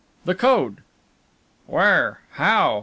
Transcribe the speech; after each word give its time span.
"The 0.25 0.33
code!" 0.33 0.81
"Where? 1.67 2.21
How?" 2.31 2.79